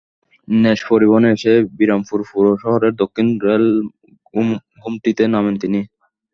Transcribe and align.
নৈশ 0.47 0.81
পরিবহনে 0.89 1.27
এসে 1.35 1.53
বিরামপুর 1.77 2.19
পৌর 2.29 2.45
শহরের 2.63 2.93
দক্ষিণ 3.01 3.27
রেল 3.45 3.65
গুমটিতে 4.79 5.23
নামেন 5.33 5.55
তিনি। 5.63 5.79